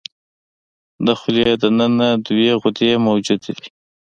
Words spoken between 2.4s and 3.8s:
غدې موجودې دي.